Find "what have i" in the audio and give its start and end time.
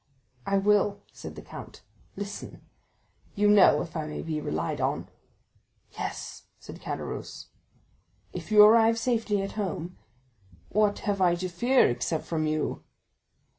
10.69-11.35